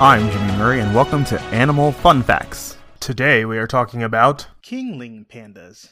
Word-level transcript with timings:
I'm 0.00 0.28
Jimmy 0.28 0.58
Murray, 0.58 0.80
and 0.80 0.92
welcome 0.92 1.24
to 1.26 1.40
Animal 1.40 1.92
Fun 1.92 2.24
Facts. 2.24 2.76
Today 2.98 3.44
we 3.44 3.58
are 3.58 3.66
talking 3.68 4.02
about 4.02 4.44
Qinling 4.60 5.24
pandas. 5.28 5.90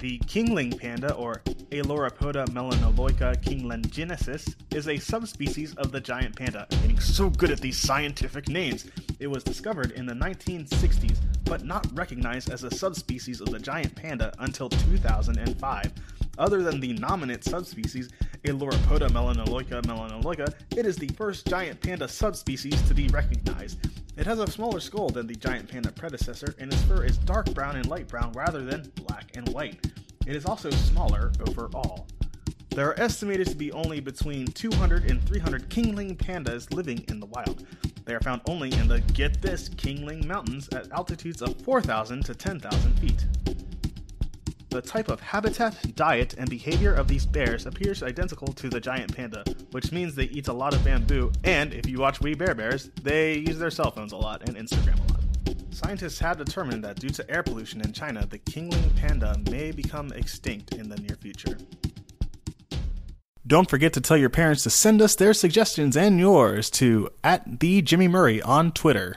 The 0.00 0.18
Qinling 0.20 0.80
panda, 0.80 1.12
or 1.12 1.42
Ailuropoda 1.70 2.46
melanoleuca 2.48 3.36
kinglengenesis, 3.42 4.54
is 4.74 4.88
a 4.88 4.96
subspecies 4.96 5.74
of 5.74 5.92
the 5.92 6.00
giant 6.00 6.34
panda. 6.34 6.66
Getting 6.70 6.98
so 6.98 7.28
good 7.28 7.50
at 7.50 7.60
these 7.60 7.76
scientific 7.76 8.48
names. 8.48 8.86
It 9.20 9.26
was 9.26 9.44
discovered 9.44 9.90
in 9.90 10.06
the 10.06 10.14
1960s, 10.14 11.18
but 11.44 11.62
not 11.62 11.86
recognized 11.92 12.50
as 12.50 12.64
a 12.64 12.70
subspecies 12.70 13.42
of 13.42 13.50
the 13.50 13.58
giant 13.58 13.94
panda 13.94 14.32
until 14.38 14.70
2005. 14.70 15.92
Other 16.38 16.62
than 16.62 16.80
the 16.80 16.92
nominate 16.94 17.44
subspecies, 17.44 18.08
Ailuropoda 18.44 19.08
melanoleuca 19.08 19.82
melanoleuca, 19.82 20.52
it 20.76 20.86
is 20.86 20.96
the 20.96 21.08
first 21.08 21.46
giant 21.46 21.80
panda 21.80 22.06
subspecies 22.06 22.80
to 22.82 22.94
be 22.94 23.08
recognized. 23.08 23.78
It 24.16 24.26
has 24.26 24.38
a 24.38 24.50
smaller 24.50 24.80
skull 24.80 25.08
than 25.08 25.26
the 25.26 25.34
giant 25.34 25.68
panda 25.68 25.92
predecessor, 25.92 26.54
and 26.58 26.72
its 26.72 26.82
fur 26.82 27.04
is 27.04 27.18
dark 27.18 27.52
brown 27.54 27.76
and 27.76 27.86
light 27.86 28.08
brown 28.08 28.32
rather 28.32 28.62
than 28.62 28.90
black 28.94 29.30
and 29.34 29.48
white. 29.50 29.86
It 30.26 30.36
is 30.36 30.44
also 30.44 30.70
smaller 30.70 31.32
overall. 31.46 32.06
There 32.70 32.88
are 32.88 33.00
estimated 33.00 33.48
to 33.48 33.56
be 33.56 33.72
only 33.72 34.00
between 34.00 34.46
200 34.46 35.10
and 35.10 35.26
300 35.26 35.70
Qinling 35.70 36.16
pandas 36.16 36.72
living 36.74 37.04
in 37.08 37.20
the 37.20 37.26
wild. 37.26 37.66
They 38.04 38.14
are 38.14 38.20
found 38.20 38.42
only 38.48 38.72
in 38.72 38.86
the, 38.86 39.00
get 39.00 39.40
this, 39.40 39.68
Qinling 39.70 40.26
Mountains 40.26 40.68
at 40.68 40.92
altitudes 40.92 41.40
of 41.42 41.60
4,000 41.62 42.24
to 42.26 42.34
10,000 42.34 43.00
feet. 43.00 43.24
The 44.76 44.82
type 44.82 45.08
of 45.08 45.20
habitat, 45.20 45.96
diet, 45.96 46.34
and 46.36 46.50
behavior 46.50 46.92
of 46.92 47.08
these 47.08 47.24
bears 47.24 47.64
appears 47.64 48.02
identical 48.02 48.48
to 48.48 48.68
the 48.68 48.78
giant 48.78 49.16
panda, 49.16 49.42
which 49.70 49.90
means 49.90 50.14
they 50.14 50.24
eat 50.24 50.48
a 50.48 50.52
lot 50.52 50.74
of 50.74 50.84
bamboo, 50.84 51.32
and 51.44 51.72
if 51.72 51.88
you 51.88 51.98
watch 51.98 52.20
We 52.20 52.34
Bare 52.34 52.54
Bears, 52.54 52.90
they 53.02 53.38
use 53.38 53.58
their 53.58 53.70
cell 53.70 53.90
phones 53.90 54.12
a 54.12 54.18
lot 54.18 54.46
and 54.46 54.54
Instagram 54.54 54.98
a 55.08 55.12
lot. 55.14 55.22
Scientists 55.70 56.18
have 56.18 56.36
determined 56.36 56.84
that 56.84 57.00
due 57.00 57.08
to 57.08 57.30
air 57.30 57.42
pollution 57.42 57.80
in 57.80 57.94
China, 57.94 58.26
the 58.26 58.38
Qinling 58.38 58.94
panda 58.96 59.40
may 59.50 59.72
become 59.72 60.12
extinct 60.12 60.74
in 60.74 60.90
the 60.90 60.96
near 60.96 61.16
future. 61.22 61.56
Don't 63.46 63.70
forget 63.70 63.94
to 63.94 64.02
tell 64.02 64.18
your 64.18 64.28
parents 64.28 64.62
to 64.64 64.68
send 64.68 65.00
us 65.00 65.14
their 65.14 65.32
suggestions 65.32 65.96
and 65.96 66.18
yours 66.18 66.68
to 66.72 67.08
at 67.24 67.60
the 67.60 67.80
Jimmy 67.80 68.08
Murray 68.08 68.42
on 68.42 68.72
Twitter. 68.72 69.16